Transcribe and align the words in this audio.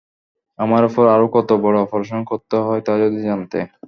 আমার 0.59 0.81
উপর 0.85 1.05
আরও 1.15 1.27
কত 1.35 1.49
বড় 1.63 1.77
অপারেশন 1.81 2.19
করতে 2.29 2.55
হয় 2.59 2.81
তা 2.85 2.93
যদি 3.03 3.19
জানতে। 3.27 3.59